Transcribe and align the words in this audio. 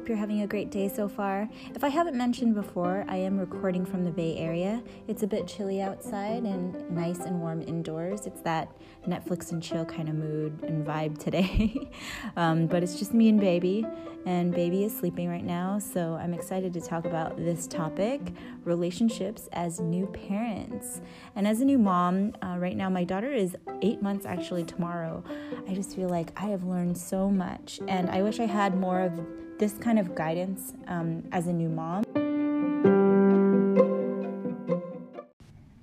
hope 0.00 0.08
you're 0.08 0.16
having 0.16 0.40
a 0.40 0.46
great 0.46 0.70
day 0.70 0.88
so 0.88 1.06
far. 1.06 1.46
If 1.74 1.84
I 1.84 1.88
haven't 1.88 2.16
mentioned 2.16 2.54
before, 2.54 3.04
I 3.06 3.16
am 3.16 3.38
recording 3.38 3.84
from 3.84 4.02
the 4.02 4.10
Bay 4.10 4.34
Area. 4.38 4.82
It's 5.08 5.22
a 5.22 5.26
bit 5.26 5.46
chilly 5.46 5.82
outside 5.82 6.44
and 6.44 6.90
nice 6.90 7.18
and 7.18 7.38
warm 7.38 7.60
indoors. 7.60 8.24
It's 8.24 8.40
that 8.40 8.74
Netflix 9.06 9.52
and 9.52 9.62
chill 9.62 9.84
kind 9.84 10.08
of 10.08 10.14
mood 10.14 10.62
and 10.62 10.86
vibe 10.86 11.18
today. 11.18 11.90
um, 12.36 12.66
but 12.66 12.82
it's 12.82 12.98
just 12.98 13.12
me 13.12 13.28
and 13.28 13.38
baby, 13.38 13.84
and 14.26 14.52
baby 14.52 14.84
is 14.84 14.96
sleeping 14.96 15.28
right 15.28 15.44
now. 15.44 15.78
So 15.78 16.14
I'm 16.14 16.34
excited 16.34 16.72
to 16.74 16.80
talk 16.80 17.04
about 17.04 17.36
this 17.36 17.66
topic 17.66 18.20
relationships 18.64 19.48
as 19.52 19.80
new 19.80 20.06
parents. 20.06 21.00
And 21.36 21.46
as 21.46 21.60
a 21.60 21.64
new 21.64 21.78
mom, 21.78 22.34
uh, 22.42 22.56
right 22.58 22.76
now 22.76 22.88
my 22.88 23.04
daughter 23.04 23.32
is 23.32 23.56
eight 23.82 24.02
months 24.02 24.26
actually 24.26 24.64
tomorrow. 24.64 25.24
I 25.68 25.74
just 25.74 25.96
feel 25.96 26.08
like 26.08 26.32
I 26.36 26.46
have 26.46 26.64
learned 26.64 26.98
so 26.98 27.30
much, 27.30 27.80
and 27.88 28.10
I 28.10 28.22
wish 28.22 28.40
I 28.40 28.46
had 28.46 28.76
more 28.76 29.00
of 29.00 29.12
this 29.58 29.74
kind 29.74 29.98
of 29.98 30.14
guidance 30.14 30.74
um, 30.88 31.22
as 31.32 31.46
a 31.46 31.52
new 31.52 31.68
mom. 31.68 32.04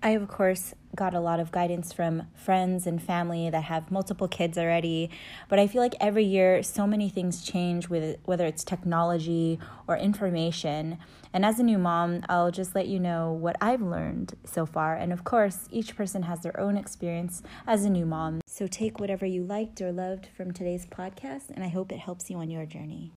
I, 0.02 0.12
of 0.12 0.28
course, 0.28 0.74
got 0.98 1.14
a 1.14 1.20
lot 1.22 1.40
of 1.40 1.52
guidance 1.52 1.94
from 1.94 2.24
friends 2.36 2.86
and 2.86 3.02
family 3.02 3.50
that 3.50 3.64
have 3.64 3.90
multiple 3.90 4.28
kids 4.28 4.58
already, 4.58 5.10
but 5.48 5.60
I 5.60 5.68
feel 5.68 5.82
like 5.82 5.96
every 6.02 6.26
year 6.26 6.62
so 6.64 6.86
many 6.86 7.08
things 7.08 7.44
change 7.44 7.88
with 7.88 8.18
whether 8.26 8.46
it's 8.46 8.66
technology 8.66 9.60
or 9.88 9.96
information. 9.96 10.98
And 11.32 11.46
as 11.46 11.60
a 11.60 11.64
new 11.64 11.78
mom, 11.78 12.24
I'll 12.28 12.52
just 12.52 12.76
let 12.76 12.88
you 12.88 13.00
know 13.00 13.32
what 13.32 13.56
I've 13.62 13.82
learned 13.82 14.36
so 14.44 14.66
far. 14.66 14.96
And 14.96 15.14
of 15.14 15.24
course, 15.24 15.68
each 15.72 15.96
person 15.96 16.24
has 16.24 16.42
their 16.42 16.60
own 16.60 16.76
experience 16.78 17.44
as 17.66 17.86
a 17.86 17.90
new 17.90 18.06
mom. 18.06 18.42
So 18.48 18.66
take 18.68 19.00
whatever 19.00 19.26
you 19.26 19.44
liked 19.44 19.80
or 19.82 19.92
loved 19.92 20.28
from 20.36 20.52
today's 20.52 20.86
podcast, 20.86 21.52
and 21.54 21.64
I 21.64 21.68
hope 21.68 21.92
it 21.92 22.00
helps 22.00 22.30
you 22.30 22.38
on 22.38 22.50
your 22.50 22.66
journey. 22.66 23.12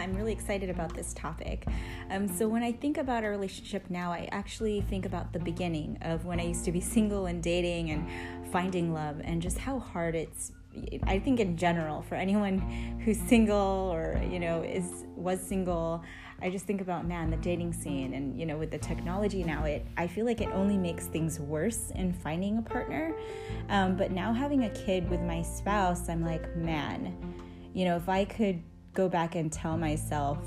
I'm 0.00 0.14
really 0.14 0.32
excited 0.32 0.70
about 0.70 0.94
this 0.94 1.12
topic. 1.14 1.66
Um, 2.10 2.26
so, 2.26 2.48
when 2.48 2.62
I 2.62 2.72
think 2.72 2.96
about 2.96 3.22
our 3.22 3.30
relationship 3.30 3.84
now, 3.90 4.10
I 4.10 4.28
actually 4.32 4.80
think 4.82 5.06
about 5.06 5.32
the 5.32 5.38
beginning 5.38 5.98
of 6.02 6.24
when 6.24 6.40
I 6.40 6.44
used 6.44 6.64
to 6.64 6.72
be 6.72 6.80
single 6.96 7.26
and 7.26 7.42
dating 7.42 7.90
and 7.90 8.06
finding 8.50 8.92
love, 8.92 9.20
and 9.22 9.40
just 9.42 9.58
how 9.58 9.78
hard 9.78 10.14
it's 10.14 10.52
I 11.02 11.18
think 11.18 11.40
in 11.40 11.56
general 11.56 12.02
for 12.02 12.14
anyone 12.14 12.58
who's 13.04 13.18
single 13.18 13.90
or 13.92 14.20
you 14.30 14.38
know 14.38 14.62
is 14.62 15.04
was 15.16 15.40
single 15.40 16.04
I 16.40 16.48
just 16.48 16.64
think 16.64 16.80
about 16.80 17.06
man 17.06 17.28
the 17.28 17.36
dating 17.38 17.72
scene 17.72 18.14
and 18.14 18.38
you 18.38 18.46
know 18.46 18.56
with 18.56 18.70
the 18.70 18.78
technology 18.78 19.42
now 19.42 19.64
it 19.64 19.84
I 19.96 20.06
feel 20.06 20.24
like 20.24 20.40
it 20.40 20.48
only 20.52 20.78
makes 20.78 21.06
things 21.06 21.40
worse 21.40 21.90
in 21.96 22.12
finding 22.12 22.58
a 22.58 22.62
partner 22.62 23.16
um, 23.68 23.96
but 23.96 24.12
now 24.12 24.32
having 24.32 24.64
a 24.64 24.70
kid 24.70 25.10
with 25.10 25.20
my 25.20 25.42
spouse 25.42 26.08
I'm 26.08 26.24
like 26.24 26.54
man 26.56 27.16
you 27.74 27.84
know 27.84 27.96
if 27.96 28.08
I 28.08 28.24
could 28.24 28.62
go 28.94 29.08
back 29.08 29.34
and 29.34 29.52
tell 29.52 29.76
myself 29.76 30.38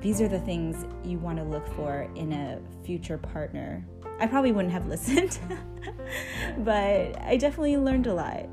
these 0.00 0.20
are 0.20 0.28
the 0.28 0.40
things 0.40 0.84
you 1.02 1.18
want 1.18 1.38
to 1.38 1.44
look 1.44 1.66
for 1.74 2.08
in 2.14 2.32
a 2.32 2.60
future 2.84 3.18
partner. 3.18 3.84
I 4.20 4.26
probably 4.26 4.52
wouldn't 4.52 4.72
have 4.72 4.86
listened, 4.88 5.38
but 6.58 7.20
I 7.22 7.36
definitely 7.38 7.76
learned 7.76 8.06
a 8.06 8.14
lot. 8.14 8.46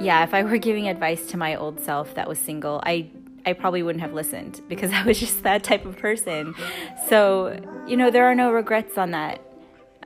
Yeah, 0.00 0.22
if 0.22 0.34
I 0.34 0.44
were 0.44 0.58
giving 0.58 0.88
advice 0.88 1.26
to 1.28 1.36
my 1.36 1.56
old 1.56 1.80
self 1.80 2.14
that 2.14 2.28
was 2.28 2.38
single, 2.38 2.80
I 2.84 3.10
I 3.44 3.52
probably 3.52 3.82
wouldn't 3.82 4.02
have 4.02 4.12
listened 4.12 4.60
because 4.68 4.92
I 4.92 5.02
was 5.02 5.18
just 5.18 5.42
that 5.42 5.64
type 5.64 5.84
of 5.86 5.96
person. 5.96 6.54
So, 7.08 7.58
you 7.86 7.96
know, 7.96 8.10
there 8.10 8.26
are 8.26 8.34
no 8.34 8.52
regrets 8.52 8.98
on 8.98 9.12
that 9.12 9.40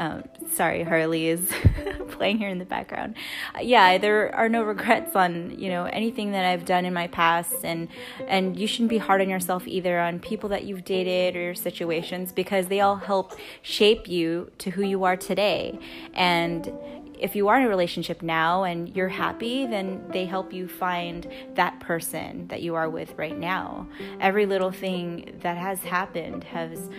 um, 0.00 0.24
sorry, 0.50 0.82
Harley 0.82 1.28
is 1.28 1.52
playing 2.20 2.36
here 2.36 2.50
in 2.50 2.58
the 2.58 2.66
background. 2.66 3.14
Uh, 3.54 3.60
yeah, 3.62 3.96
there 3.96 4.34
are 4.34 4.50
no 4.50 4.62
regrets 4.62 5.16
on 5.16 5.58
you 5.58 5.70
know 5.70 5.84
anything 5.86 6.32
that 6.32 6.44
I've 6.44 6.66
done 6.66 6.84
in 6.84 6.92
my 6.92 7.06
past, 7.06 7.64
and 7.64 7.88
and 8.28 8.60
you 8.60 8.66
shouldn't 8.66 8.90
be 8.90 8.98
hard 8.98 9.22
on 9.22 9.30
yourself 9.30 9.66
either 9.66 9.98
on 9.98 10.20
people 10.20 10.50
that 10.50 10.64
you've 10.64 10.84
dated 10.84 11.34
or 11.34 11.40
your 11.40 11.54
situations 11.54 12.30
because 12.30 12.66
they 12.66 12.80
all 12.80 12.96
help 12.96 13.32
shape 13.62 14.06
you 14.06 14.52
to 14.58 14.68
who 14.70 14.82
you 14.82 15.04
are 15.04 15.16
today. 15.16 15.78
And 16.12 16.70
if 17.18 17.34
you 17.34 17.48
are 17.48 17.56
in 17.58 17.64
a 17.64 17.68
relationship 17.68 18.20
now 18.20 18.64
and 18.64 18.94
you're 18.94 19.08
happy, 19.08 19.66
then 19.66 20.04
they 20.10 20.26
help 20.26 20.52
you 20.52 20.68
find 20.68 21.26
that 21.54 21.80
person 21.80 22.48
that 22.48 22.60
you 22.60 22.74
are 22.74 22.90
with 22.90 23.14
right 23.16 23.38
now. 23.38 23.88
Every 24.20 24.44
little 24.44 24.72
thing 24.72 25.38
that 25.40 25.56
has 25.56 25.82
happened 25.84 26.44
has 26.44 26.90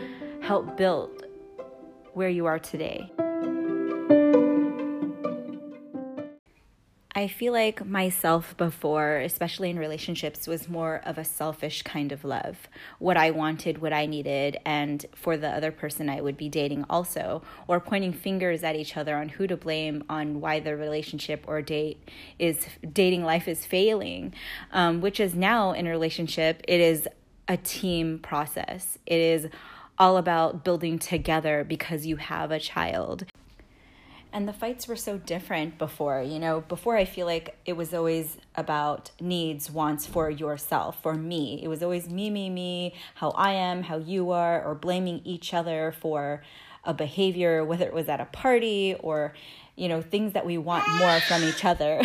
helped 0.42 0.78
build 0.78 1.26
where 2.14 2.30
you 2.30 2.48
are 2.48 2.58
today. 2.60 3.12
I 7.22 7.28
feel 7.28 7.54
like 7.54 7.86
myself 7.86 8.58
before, 8.58 9.18
especially 9.18 9.70
in 9.70 9.78
relationships, 9.78 10.48
was 10.48 10.68
more 10.68 11.04
of 11.06 11.20
a 11.20 11.24
selfish 11.24 11.84
kind 11.84 12.12
of 12.12 12.24
love. 12.24 12.68
What 12.98 13.16
I 13.16 13.30
wanted, 13.30 13.78
what 13.78 13.94
I 13.94 14.08
needed, 14.08 14.58
and 14.66 15.06
for 15.14 15.38
the 15.38 15.48
other 15.48 15.72
person 15.72 16.10
I 16.10 16.20
would 16.20 16.36
be 16.36 16.50
dating 16.50 16.84
also, 16.90 17.44
or 17.68 17.80
pointing 17.80 18.12
fingers 18.12 18.64
at 18.64 18.76
each 18.76 18.98
other 18.98 19.18
on 19.18 19.30
who 19.30 19.46
to 19.46 19.56
blame 19.56 20.04
on 20.10 20.42
why 20.42 20.62
the 20.62 20.76
relationship 20.76 21.46
or 21.48 21.62
date 21.62 22.10
is 22.40 22.66
dating 22.92 23.24
life 23.24 23.48
is 23.48 23.68
failing. 23.68 24.34
Um, 24.72 25.00
which 25.00 25.20
is 25.20 25.36
now 25.36 25.74
in 25.74 25.86
a 25.86 25.92
relationship, 25.92 26.64
it 26.68 26.80
is 26.80 27.08
a 27.48 27.58
team 27.58 28.18
process. 28.18 28.98
It 29.06 29.20
is 29.20 29.48
all 30.00 30.18
about 30.18 30.64
building 30.64 30.98
together 30.98 31.64
because 31.64 32.08
you 32.08 32.16
have 32.16 32.50
a 32.50 32.60
child. 32.60 33.26
And 34.34 34.48
the 34.48 34.54
fights 34.54 34.88
were 34.88 34.96
so 34.96 35.18
different 35.18 35.78
before, 35.78 36.22
you 36.22 36.40
know, 36.40 36.62
before 36.62 36.96
I 36.96 37.04
feel 37.04 37.26
like 37.26 37.58
it 37.66 37.74
was 37.74 37.94
always 37.94 38.38
about 38.56 39.12
needs, 39.20 39.70
wants 39.70 40.06
for 40.06 40.30
yourself, 40.30 41.02
for 41.02 41.14
me. 41.14 41.60
It 41.62 41.68
was 41.68 41.84
always 41.84 42.10
me, 42.10 42.30
me, 42.30 42.50
me, 42.50 42.94
how 43.16 43.32
I 43.32 43.52
am, 43.52 43.84
how 43.84 43.98
you 43.98 44.32
are, 44.32 44.64
or 44.64 44.74
blaming 44.74 45.22
each 45.26 45.54
other 45.54 45.94
for 46.00 46.42
a 46.86 46.94
behavior, 46.94 47.66
whether 47.66 47.86
it 47.86 47.94
was 47.94 48.08
at 48.08 48.22
a 48.22 48.26
party 48.26 48.96
or, 49.00 49.34
you 49.76 49.90
know, 49.90 50.02
things 50.02 50.32
that 50.34 50.46
we 50.46 50.58
want 50.58 50.88
more 50.98 51.20
from 51.22 51.44
each 51.44 51.66
other. 51.66 52.02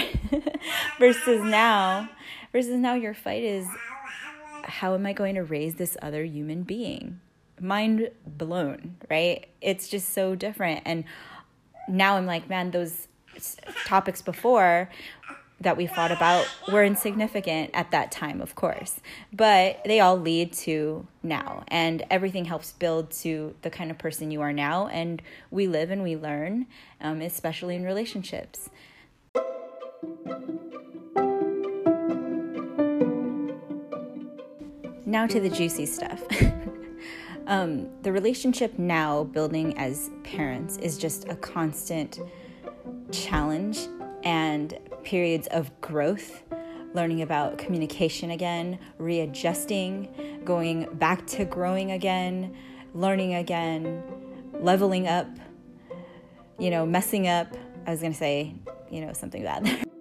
versus 0.98 1.42
now, 1.44 2.08
versus 2.50 2.76
now 2.76 2.94
your 2.94 3.14
fight 3.14 3.44
is 3.44 3.68
how 4.64 4.94
am 4.94 5.06
I 5.06 5.12
going 5.12 5.36
to 5.36 5.44
raise 5.44 5.76
this 5.76 5.96
other 6.02 6.24
human 6.24 6.64
being? 6.64 7.20
mind 7.60 8.10
blown, 8.26 8.96
right? 9.10 9.46
It's 9.60 9.88
just 9.88 10.12
so 10.12 10.34
different. 10.34 10.82
And 10.84 11.04
now 11.88 12.16
I'm 12.16 12.26
like, 12.26 12.48
man, 12.48 12.70
those 12.70 13.08
topics 13.84 14.22
before 14.22 14.88
that 15.60 15.76
we 15.76 15.86
fought 15.86 16.12
about 16.12 16.46
were 16.70 16.84
insignificant 16.84 17.70
at 17.72 17.90
that 17.90 18.12
time, 18.12 18.42
of 18.42 18.54
course, 18.54 19.00
but 19.32 19.80
they 19.86 20.00
all 20.00 20.18
lead 20.18 20.52
to 20.52 21.06
now, 21.22 21.64
and 21.68 22.04
everything 22.10 22.44
helps 22.44 22.72
build 22.72 23.10
to 23.10 23.54
the 23.62 23.70
kind 23.70 23.90
of 23.90 23.96
person 23.96 24.30
you 24.30 24.42
are 24.42 24.52
now. 24.52 24.86
And 24.88 25.22
we 25.50 25.66
live 25.66 25.90
and 25.90 26.02
we 26.02 26.14
learn, 26.14 26.66
um, 27.00 27.22
especially 27.22 27.74
in 27.74 27.84
relationships. 27.84 28.68
Now 35.06 35.26
to 35.26 35.40
the 35.40 35.48
juicy 35.48 35.86
stuff. 35.86 36.22
Um, 37.46 37.88
the 38.02 38.12
relationship 38.12 38.78
now, 38.78 39.24
building 39.24 39.78
as 39.78 40.10
parents, 40.24 40.78
is 40.78 40.98
just 40.98 41.28
a 41.28 41.36
constant 41.36 42.20
challenge 43.12 43.78
and 44.24 44.76
periods 45.04 45.46
of 45.48 45.70
growth, 45.80 46.42
learning 46.94 47.22
about 47.22 47.58
communication 47.58 48.32
again, 48.32 48.78
readjusting, 48.98 50.42
going 50.44 50.86
back 50.94 51.26
to 51.28 51.44
growing 51.44 51.92
again, 51.92 52.56
learning 52.94 53.34
again, 53.34 54.02
leveling 54.54 55.06
up, 55.06 55.28
you 56.58 56.70
know, 56.70 56.84
messing 56.84 57.28
up. 57.28 57.54
I 57.86 57.92
was 57.92 58.00
going 58.00 58.12
to 58.12 58.18
say, 58.18 58.54
you 58.90 59.02
know, 59.02 59.12
something 59.12 59.44
bad. 59.44 59.86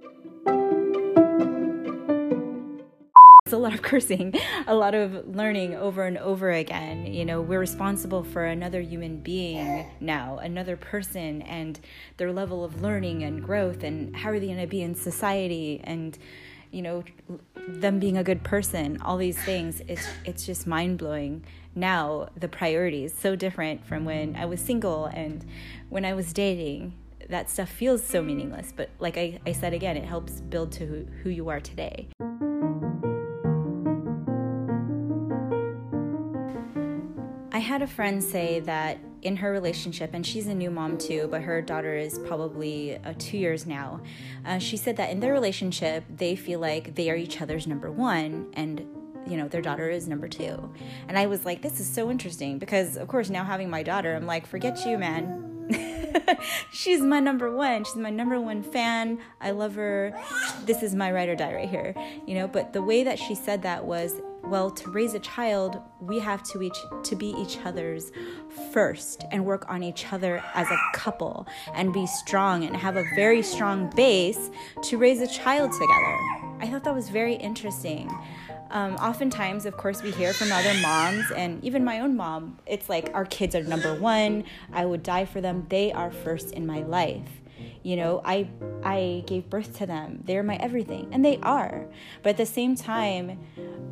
a 3.54 3.58
lot 3.58 3.76
of 3.76 3.82
cursing, 3.84 4.34
a 4.66 4.74
lot 4.74 4.96
of 4.96 5.36
learning 5.36 5.76
over 5.76 6.06
and 6.06 6.18
over 6.18 6.50
again. 6.52 7.06
You 7.14 7.26
know, 7.26 7.42
we're 7.42 7.60
responsible 7.60 8.24
for 8.24 8.44
another 8.46 8.82
human 8.82 9.20
being 9.20 9.86
now, 10.00 10.40
another 10.40 10.76
person, 10.76 11.44
and 11.44 11.80
their 12.18 12.34
level 12.34 12.64
of 12.64 12.82
learning 12.82 13.22
and 13.24 13.44
growth, 13.44 13.84
and 13.84 14.16
how 14.16 14.32
are 14.32 14.40
they 14.40 14.48
going 14.48 14.60
to 14.60 14.66
be 14.66 14.82
in 14.82 14.96
society, 14.96 15.80
and 15.84 16.18
you 16.72 16.82
know, 16.82 17.04
them 17.68 18.00
being 18.00 18.18
a 18.18 18.24
good 18.24 18.44
person. 18.44 19.00
All 19.02 19.18
these 19.18 19.38
things, 19.38 19.82
it's 19.88 20.08
it's 20.26 20.46
just 20.46 20.66
mind 20.66 20.98
blowing. 20.98 21.46
Now 21.76 22.30
the 22.36 22.48
priorities 22.48 23.14
so 23.14 23.36
different 23.36 23.86
from 23.86 24.06
when 24.06 24.36
I 24.36 24.46
was 24.46 24.60
single 24.60 25.06
and 25.06 25.46
when 25.90 26.04
I 26.04 26.14
was 26.14 26.34
dating. 26.34 26.94
That 27.30 27.50
stuff 27.50 27.70
feels 27.70 28.04
so 28.04 28.22
meaningless, 28.22 28.72
but 28.76 28.92
like 29.00 29.18
I, 29.18 29.40
I 29.48 29.52
said 29.52 29.74
again, 29.74 29.98
it 29.98 30.06
helps 30.06 30.42
build 30.42 30.72
to 30.74 30.86
who, 30.86 31.06
who 31.24 31.30
you 31.32 31.50
are 31.50 31.60
today. 31.60 32.08
I 37.56 37.60
had 37.60 37.82
a 37.82 37.88
friend 37.88 38.22
say 38.22 38.60
that 38.60 38.98
in 39.22 39.38
her 39.38 39.50
relationship, 39.50 40.10
and 40.14 40.28
she's 40.28 40.48
a 40.48 40.54
new 40.54 40.70
mom 40.70 40.98
too, 40.98 41.30
but 41.32 41.42
her 41.42 41.62
daughter 41.62 41.96
is 41.96 42.20
probably 42.20 42.98
uh, 42.98 43.14
two 43.18 43.38
years 43.38 43.66
now. 43.66 44.02
Uh, 44.46 44.60
she 44.60 44.76
said 44.76 44.98
that 44.98 45.10
in 45.10 45.22
their 45.22 45.32
relationship, 45.32 46.04
they 46.14 46.36
feel 46.36 46.60
like 46.60 46.96
they 46.96 47.10
are 47.10 47.16
each 47.16 47.40
other's 47.40 47.66
number 47.66 47.90
one, 47.90 48.52
and 48.56 48.86
you 49.26 49.38
know, 49.38 49.48
their 49.48 49.62
daughter 49.62 49.90
is 49.90 50.06
number 50.06 50.28
two. 50.28 50.70
And 51.08 51.18
I 51.18 51.28
was 51.28 51.46
like, 51.46 51.62
this 51.62 51.80
is 51.80 51.88
so 51.88 52.12
interesting 52.12 52.60
because, 52.60 52.98
of 52.98 53.08
course, 53.08 53.30
now 53.30 53.46
having 53.46 53.70
my 53.70 53.84
daughter, 53.84 54.14
I'm 54.14 54.26
like, 54.26 54.46
forget 54.46 54.86
you, 54.86 54.98
man. 54.98 55.56
She's 56.74 57.00
my 57.00 57.22
number 57.22 57.56
one. 57.56 57.86
She's 57.86 57.96
my 57.96 58.10
number 58.10 58.40
one 58.40 58.64
fan. 58.64 59.18
I 59.40 59.52
love 59.52 59.76
her. 59.76 60.14
This 60.66 60.84
is 60.84 60.94
my 60.94 61.10
ride 61.10 61.30
or 61.30 61.36
die 61.38 61.54
right 61.54 61.70
here, 61.70 61.96
you 62.28 62.36
know. 62.36 62.50
But 62.50 62.74
the 62.74 62.82
way 62.82 63.04
that 63.04 63.18
she 63.18 63.34
said 63.34 63.62
that 63.62 63.86
was 63.86 64.22
well, 64.48 64.70
to 64.72 64.92
raise 64.92 65.14
a 65.14 65.20
child, 65.20 65.82
we 66.00 66.20
have 66.20 66.44
to 66.44 66.62
each 66.62 66.78
to 67.04 67.16
be 67.16 67.28
each 67.28 67.58
other's 67.66 68.12
first 68.72 69.26
and 69.32 69.46
work 69.46 69.66
on 69.70 69.84
each 69.84 70.12
other 70.12 70.44
as 70.54 70.70
a 70.70 70.78
couple 70.94 71.48
and 71.74 71.94
be 71.94 72.06
strong 72.06 72.64
and 72.64 72.76
have 72.76 72.96
a 72.96 73.04
very 73.16 73.42
strong 73.42 73.90
base 73.96 74.50
to 74.84 74.98
raise 74.98 75.22
a 75.22 75.28
child 75.28 75.72
together. 75.72 76.18
I 76.60 76.70
thought 76.70 76.84
that 76.84 76.94
was 76.94 77.10
very 77.10 77.36
interesting. 77.36 78.10
Um, 78.72 78.96
oftentimes, 78.96 79.66
of 79.66 79.78
course, 79.78 80.02
we 80.02 80.12
hear 80.12 80.34
from 80.34 80.52
other 80.52 80.74
moms, 80.82 81.32
and 81.32 81.64
even 81.64 81.84
my 81.84 82.00
own 82.00 82.16
mom, 82.16 82.58
it's 82.66 82.90
like 82.90 83.12
our 83.14 83.26
kids 83.26 83.56
are 83.56 83.64
number 83.64 83.96
one. 83.96 84.44
I 84.74 84.86
would 84.86 85.04
die 85.04 85.26
for 85.26 85.40
them. 85.40 85.66
They 85.70 85.92
are 85.92 86.12
first 86.12 86.52
in 86.52 86.66
my 86.66 86.82
life 86.82 87.42
you 87.84 87.96
know 87.96 88.22
i 88.26 88.48
i 88.84 89.24
gave 89.28 89.50
birth 89.50 89.78
to 89.78 89.86
them. 89.86 90.22
They're 90.26 90.44
my 90.44 90.56
everything 90.58 91.10
and 91.12 91.24
they 91.24 91.38
are. 91.38 91.88
But 92.24 92.32
at 92.32 92.38
the 92.38 92.46
same 92.46 92.76
time 92.76 93.40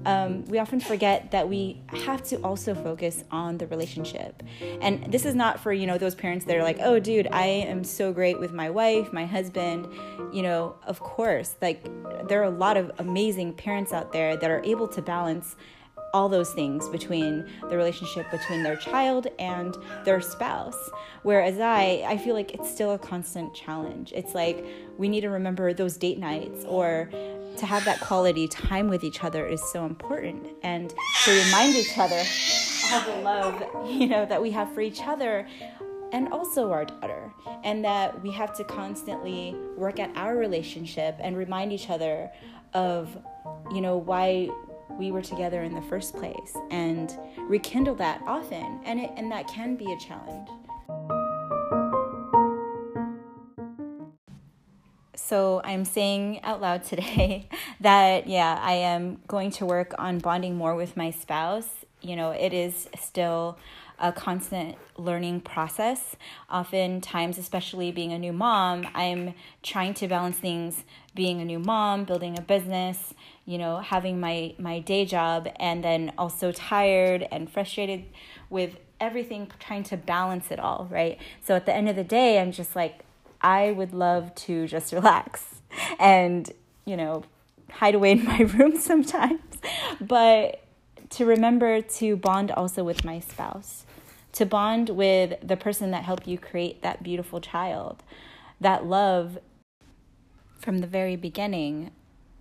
um, 0.05 0.43
we 0.45 0.59
often 0.59 0.81
forget 0.81 1.31
that 1.31 1.47
we 1.47 1.81
have 1.87 2.23
to 2.23 2.35
also 2.37 2.75
focus 2.75 3.23
on 3.31 3.57
the 3.57 3.67
relationship. 3.67 4.43
And 4.81 5.11
this 5.11 5.25
is 5.25 5.33
not 5.33 5.59
for 5.59 5.71
you 5.71 5.87
know 5.87 5.97
those 5.97 6.15
parents 6.15 6.45
that 6.45 6.57
are 6.57 6.63
like 6.63 6.79
oh 6.81 6.99
dude 6.99 7.27
i 7.31 7.45
am 7.45 7.83
so 7.83 8.11
great 8.11 8.39
with 8.39 8.51
my 8.53 8.69
wife 8.69 9.13
my 9.13 9.25
husband. 9.25 9.87
You 10.31 10.41
know 10.43 10.75
of 10.85 10.99
course 10.99 11.55
like 11.61 11.83
there 12.27 12.41
are 12.41 12.45
a 12.45 12.57
lot 12.65 12.77
of 12.77 12.91
amazing 12.99 13.53
parents 13.53 13.93
out 13.93 14.11
there 14.11 14.35
that 14.37 14.49
are 14.49 14.61
able 14.63 14.87
to 14.89 15.01
balance 15.01 15.55
all 16.13 16.29
those 16.29 16.53
things 16.53 16.87
between 16.89 17.45
the 17.69 17.75
relationship 17.75 18.29
between 18.29 18.61
their 18.63 18.75
child 18.75 19.27
and 19.39 19.75
their 20.05 20.21
spouse. 20.21 20.77
Whereas 21.23 21.59
I, 21.59 22.03
I 22.05 22.17
feel 22.17 22.35
like 22.35 22.53
it's 22.53 22.69
still 22.69 22.91
a 22.91 22.99
constant 22.99 23.53
challenge. 23.53 24.13
It's 24.15 24.35
like 24.35 24.63
we 24.97 25.09
need 25.09 25.21
to 25.21 25.29
remember 25.29 25.73
those 25.73 25.97
date 25.97 26.19
nights 26.19 26.65
or 26.65 27.09
to 27.57 27.65
have 27.65 27.85
that 27.85 27.99
quality 27.99 28.47
time 28.47 28.89
with 28.89 29.03
each 29.03 29.23
other 29.23 29.45
is 29.47 29.63
so 29.71 29.85
important 29.85 30.45
and 30.63 30.93
to 31.23 31.43
remind 31.45 31.75
each 31.75 31.97
other 31.97 32.19
of 32.93 33.05
the 33.05 33.21
love 33.23 33.63
you 33.87 34.07
know 34.07 34.25
that 34.25 34.41
we 34.41 34.49
have 34.51 34.73
for 34.73 34.81
each 34.81 35.01
other 35.03 35.47
and 36.11 36.29
also 36.29 36.71
our 36.71 36.85
daughter 36.85 37.31
and 37.63 37.83
that 37.85 38.21
we 38.23 38.31
have 38.31 38.55
to 38.55 38.63
constantly 38.63 39.55
work 39.75 39.99
at 39.99 40.11
our 40.15 40.35
relationship 40.35 41.15
and 41.19 41.37
remind 41.37 41.71
each 41.71 41.89
other 41.89 42.29
of 42.73 43.17
you 43.71 43.81
know 43.81 43.97
why 43.97 44.49
we 44.97 45.11
were 45.11 45.21
together 45.21 45.63
in 45.63 45.73
the 45.73 45.81
first 45.81 46.15
place 46.15 46.55
and 46.71 47.17
rekindle 47.37 47.95
that 47.95 48.21
often 48.25 48.79
and 48.85 48.99
it, 48.99 49.11
and 49.17 49.31
that 49.31 49.47
can 49.47 49.75
be 49.75 49.91
a 49.91 49.97
challenge 49.99 50.47
so 55.15 55.61
i'm 55.63 55.85
saying 55.85 56.41
out 56.43 56.61
loud 56.61 56.83
today 56.83 57.47
that 57.79 58.27
yeah 58.27 58.59
i 58.61 58.73
am 58.73 59.19
going 59.27 59.51
to 59.51 59.65
work 59.65 59.93
on 59.97 60.19
bonding 60.19 60.55
more 60.55 60.75
with 60.75 60.95
my 60.97 61.11
spouse 61.11 61.69
you 62.01 62.15
know 62.15 62.31
it 62.31 62.53
is 62.53 62.87
still 62.99 63.57
a 63.99 64.11
constant 64.11 64.75
learning 64.97 65.39
process. 65.41 66.15
Oftentimes, 66.51 67.37
especially 67.37 67.91
being 67.91 68.11
a 68.11 68.19
new 68.19 68.33
mom, 68.33 68.87
I'm 68.93 69.33
trying 69.61 69.93
to 69.95 70.07
balance 70.07 70.37
things 70.37 70.83
being 71.15 71.39
a 71.39 71.45
new 71.45 71.59
mom, 71.59 72.03
building 72.03 72.37
a 72.37 72.41
business, 72.41 73.13
you 73.45 73.57
know, 73.57 73.79
having 73.79 74.19
my 74.19 74.55
my 74.57 74.79
day 74.79 75.05
job 75.05 75.47
and 75.57 75.83
then 75.83 76.13
also 76.17 76.51
tired 76.51 77.27
and 77.31 77.49
frustrated 77.49 78.05
with 78.49 78.77
everything 78.99 79.51
trying 79.59 79.83
to 79.83 79.97
balance 79.97 80.51
it 80.51 80.59
all, 80.59 80.87
right? 80.89 81.17
So 81.41 81.55
at 81.55 81.65
the 81.65 81.73
end 81.73 81.89
of 81.89 81.95
the 81.95 82.03
day, 82.03 82.39
I'm 82.39 82.51
just 82.51 82.75
like 82.75 83.03
I 83.41 83.71
would 83.71 83.93
love 83.93 84.33
to 84.35 84.67
just 84.67 84.93
relax 84.93 85.61
and, 85.99 86.49
you 86.85 86.95
know, 86.95 87.23
hide 87.69 87.95
away 87.95 88.11
in 88.11 88.23
my 88.23 88.39
room 88.57 88.77
sometimes. 88.77 89.41
But 89.99 90.63
to 91.11 91.25
remember 91.25 91.81
to 91.81 92.15
bond 92.15 92.51
also 92.51 92.83
with 92.83 93.03
my 93.03 93.19
spouse 93.19 93.85
to 94.33 94.45
bond 94.45 94.89
with 94.89 95.35
the 95.47 95.55
person 95.55 95.91
that 95.91 96.03
helped 96.03 96.27
you 96.27 96.37
create 96.37 96.81
that 96.81 97.01
beautiful 97.01 97.39
child. 97.39 98.03
That 98.59 98.85
love 98.85 99.37
from 100.59 100.79
the 100.79 100.87
very 100.87 101.15
beginning 101.15 101.91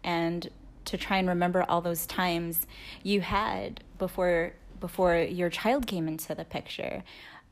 and 0.03 0.51
to 0.87 0.97
try 0.97 1.19
and 1.19 1.29
remember 1.29 1.65
all 1.69 1.81
those 1.81 2.07
times 2.07 2.67
you 3.03 3.21
had 3.21 3.83
before 3.99 4.53
before 4.81 5.17
your 5.17 5.49
child 5.49 5.87
came 5.87 6.09
into 6.09 6.35
the 6.35 6.45
picture 6.45 7.05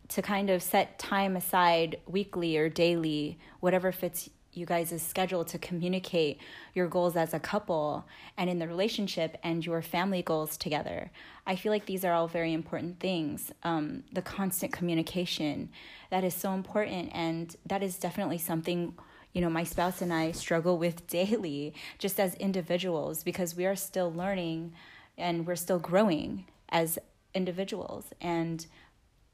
to 0.09 0.21
kind 0.21 0.51
of 0.51 0.61
set 0.63 0.99
time 0.99 1.37
aside 1.37 1.97
weekly 2.07 2.57
or 2.57 2.69
daily 2.69 3.39
whatever 3.61 3.93
fits 3.93 4.29
you 4.53 4.67
guys' 4.67 5.01
schedule 5.01 5.45
to 5.45 5.59
communicate 5.59 6.39
your 6.75 6.89
goals 6.89 7.17
as 7.17 7.33
a 7.33 7.39
couple 7.39 8.05
and 8.37 8.51
in 8.51 8.59
the 8.59 8.67
relationship 8.67 9.37
and 9.43 9.65
your 9.65 9.81
family 9.81 10.23
goals 10.23 10.57
together. 10.57 11.11
I 11.47 11.57
feel 11.57 11.71
like 11.71 11.87
these 11.87 12.05
are 12.05 12.13
all 12.13 12.27
very 12.27 12.53
important 12.53 12.99
things. 12.99 13.53
Um, 13.63 14.03
the 14.13 14.23
constant 14.23 14.73
communication, 14.73 15.71
that 16.11 16.25
is 16.25 16.35
so 16.35 16.53
important. 16.53 17.11
And 17.15 17.55
that 17.67 17.83
is 17.83 17.99
definitely 17.99 18.39
something, 18.39 18.95
you 19.33 19.41
know, 19.41 19.51
my 19.51 19.65
spouse 19.65 20.03
and 20.03 20.13
I 20.13 20.33
struggle 20.33 20.79
with 20.79 21.07
daily, 21.09 21.75
just 21.99 22.19
as 22.19 22.35
individuals, 22.35 23.23
because 23.23 23.55
we 23.55 23.67
are 23.67 23.77
still 23.77 24.13
learning 24.13 24.73
and 25.17 25.47
we're 25.47 25.57
still 25.57 25.79
growing 25.79 26.47
as 26.69 26.99
individuals. 27.35 28.07
And 28.21 28.67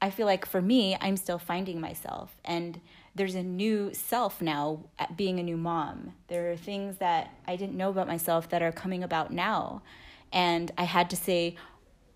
I 0.01 0.09
feel 0.09 0.25
like 0.25 0.45
for 0.45 0.61
me, 0.61 0.97
I'm 1.01 1.17
still 1.17 1.39
finding 1.39 1.81
myself. 1.81 2.35
And 2.45 2.81
there's 3.15 3.35
a 3.35 3.43
new 3.43 3.93
self 3.93 4.41
now 4.41 4.85
being 5.15 5.39
a 5.39 5.43
new 5.43 5.57
mom. 5.57 6.13
There 6.27 6.51
are 6.51 6.55
things 6.55 6.97
that 6.97 7.33
I 7.47 7.55
didn't 7.55 7.75
know 7.75 7.89
about 7.89 8.07
myself 8.07 8.49
that 8.49 8.61
are 8.61 8.71
coming 8.71 9.03
about 9.03 9.33
now. 9.33 9.81
And 10.31 10.71
I 10.77 10.83
had 10.83 11.09
to 11.09 11.15
say 11.15 11.55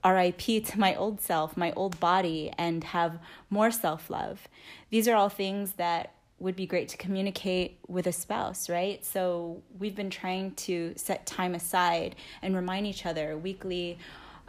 RIP 0.06 0.66
to 0.66 0.80
my 0.80 0.96
old 0.96 1.22
self, 1.22 1.58
my 1.58 1.72
old 1.74 2.00
body, 2.00 2.52
and 2.58 2.84
have 2.84 3.20
more 3.50 3.72
self 3.72 4.10
love. 4.10 4.48
These 4.90 5.08
are 5.08 5.16
all 5.16 5.30
things 5.30 5.74
that 5.74 6.14
would 6.42 6.56
be 6.56 6.66
great 6.66 6.90
to 6.90 6.98
communicate 6.98 7.78
with 7.88 8.08
a 8.08 8.12
spouse, 8.12 8.70
right? 8.70 9.06
So 9.06 9.62
we've 9.80 9.96
been 9.96 10.10
trying 10.10 10.56
to 10.56 10.94
set 10.96 11.26
time 11.26 11.54
aside 11.54 12.16
and 12.42 12.56
remind 12.56 12.88
each 12.88 13.06
other 13.06 13.38
weekly 13.38 14.00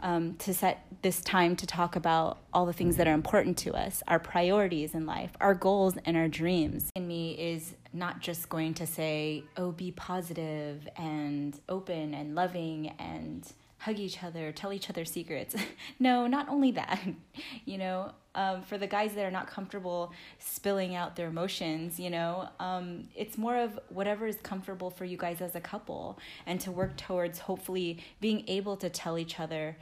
um, 0.01 0.35
to 0.35 0.53
set 0.53 0.85
this 1.01 1.21
time 1.21 1.55
to 1.55 1.65
talk 1.65 1.95
about 1.95 2.39
all 2.53 2.65
the 2.65 2.73
things 2.73 2.97
that 2.97 3.07
are 3.07 3.13
important 3.13 3.57
to 3.59 3.73
us, 3.73 4.03
our 4.07 4.19
priorities 4.19 4.93
in 4.93 5.05
life, 5.05 5.31
our 5.39 5.53
goals, 5.53 5.95
and 6.05 6.17
our 6.17 6.27
dreams. 6.27 6.89
In 6.95 7.07
me 7.07 7.31
is 7.33 7.75
not 7.93 8.19
just 8.19 8.49
going 8.49 8.73
to 8.75 8.87
say, 8.87 9.43
oh, 9.55 9.71
be 9.71 9.91
positive 9.91 10.87
and 10.97 11.57
open 11.69 12.13
and 12.13 12.35
loving 12.35 12.89
and 12.99 13.49
hug 13.77 13.99
each 13.99 14.23
other, 14.23 14.51
tell 14.51 14.73
each 14.73 14.89
other 14.89 15.05
secrets. 15.05 15.55
no, 15.99 16.27
not 16.27 16.49
only 16.49 16.71
that. 16.71 16.99
you 17.65 17.77
know, 17.77 18.11
um, 18.35 18.63
for 18.63 18.77
the 18.77 18.87
guys 18.87 19.13
that 19.13 19.25
are 19.25 19.31
not 19.31 19.47
comfortable 19.47 20.11
spilling 20.39 20.95
out 20.95 21.15
their 21.15 21.27
emotions, 21.27 21.99
you 21.99 22.09
know, 22.09 22.49
um, 22.59 23.07
it's 23.15 23.37
more 23.37 23.57
of 23.57 23.79
whatever 23.89 24.25
is 24.25 24.37
comfortable 24.37 24.89
for 24.89 25.05
you 25.05 25.17
guys 25.17 25.41
as 25.41 25.55
a 25.55 25.61
couple 25.61 26.17
and 26.45 26.59
to 26.61 26.71
work 26.71 26.97
towards 26.97 27.39
hopefully 27.39 28.03
being 28.19 28.43
able 28.47 28.75
to 28.77 28.89
tell 28.89 29.17
each 29.17 29.39
other 29.39 29.77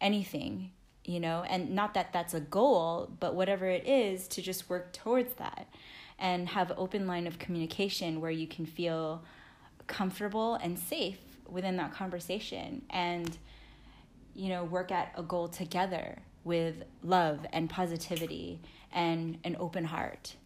anything 0.00 0.70
you 1.06 1.20
know? 1.20 1.44
And 1.48 1.74
not 1.74 1.94
that 1.94 2.12
that's 2.12 2.34
a 2.34 2.40
goal 2.40 3.10
but 3.20 3.34
whatever 3.34 3.66
it 3.66 3.86
is 3.86 4.26
to 4.28 4.42
just 4.42 4.68
work 4.68 4.92
towards 4.92 5.34
that 5.34 5.68
and 6.18 6.48
have 6.48 6.72
open 6.76 7.06
line 7.06 7.26
of 7.26 7.38
communication 7.38 8.20
where 8.20 8.30
you 8.30 8.46
can 8.46 8.66
feel 8.66 9.22
comfortable 9.86 10.54
and 10.54 10.78
safe 10.78 11.18
within 11.48 11.76
that 11.76 11.92
conversation 11.92 12.82
and 12.88 13.36
you 14.34 14.48
know 14.48 14.64
work 14.64 14.90
at 14.90 15.12
a 15.16 15.22
goal 15.22 15.46
together 15.46 16.18
with 16.44 16.84
love 17.02 17.46
and 17.52 17.68
positivity 17.68 18.60
and 18.92 19.38
an 19.44 19.56
open 19.58 19.84
heart 19.84 20.36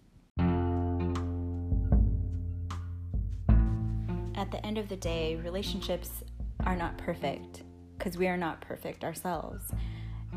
at 4.38 4.52
the 4.52 4.64
end 4.64 4.78
of 4.78 4.88
the 4.88 4.96
day 4.96 5.34
relationships 5.36 6.22
are 6.64 6.76
not 6.76 6.96
perfect 6.96 7.64
because 7.98 8.16
we 8.16 8.28
are 8.28 8.36
not 8.36 8.60
perfect 8.60 9.02
ourselves. 9.02 9.64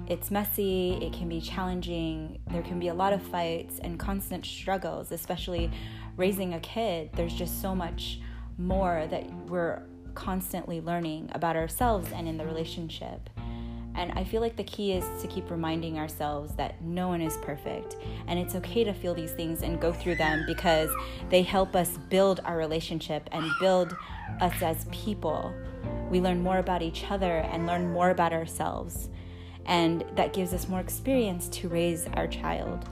It's 0.07 0.31
messy, 0.31 0.97
it 1.01 1.13
can 1.13 1.29
be 1.29 1.39
challenging, 1.39 2.39
there 2.49 2.63
can 2.63 2.79
be 2.79 2.87
a 2.87 2.93
lot 2.93 3.13
of 3.13 3.21
fights 3.21 3.79
and 3.79 3.99
constant 3.99 4.45
struggles, 4.45 5.11
especially 5.11 5.69
raising 6.17 6.55
a 6.55 6.59
kid. 6.59 7.11
There's 7.13 7.33
just 7.33 7.61
so 7.61 7.75
much 7.75 8.19
more 8.57 9.05
that 9.11 9.31
we're 9.47 9.83
constantly 10.15 10.81
learning 10.81 11.29
about 11.33 11.55
ourselves 11.55 12.11
and 12.11 12.27
in 12.27 12.37
the 12.37 12.45
relationship. 12.45 13.29
And 13.95 14.11
I 14.13 14.23
feel 14.23 14.41
like 14.41 14.55
the 14.55 14.63
key 14.63 14.93
is 14.93 15.05
to 15.21 15.27
keep 15.27 15.49
reminding 15.51 15.99
ourselves 15.99 16.55
that 16.55 16.81
no 16.81 17.07
one 17.07 17.21
is 17.21 17.37
perfect. 17.37 17.97
And 18.27 18.39
it's 18.39 18.55
okay 18.55 18.83
to 18.83 18.93
feel 18.93 19.13
these 19.13 19.31
things 19.31 19.63
and 19.63 19.79
go 19.79 19.91
through 19.91 20.15
them 20.15 20.43
because 20.47 20.89
they 21.29 21.41
help 21.41 21.75
us 21.75 21.97
build 22.09 22.39
our 22.45 22.57
relationship 22.57 23.29
and 23.31 23.49
build 23.59 23.95
us 24.39 24.61
as 24.61 24.85
people. 24.91 25.53
We 26.09 26.21
learn 26.21 26.41
more 26.41 26.59
about 26.59 26.81
each 26.81 27.05
other 27.09 27.39
and 27.39 27.67
learn 27.67 27.91
more 27.91 28.09
about 28.09 28.33
ourselves. 28.33 29.09
And 29.65 30.03
that 30.15 30.33
gives 30.33 30.53
us 30.53 30.67
more 30.67 30.79
experience 30.79 31.47
to 31.49 31.69
raise 31.69 32.07
our 32.13 32.27
child. 32.27 32.87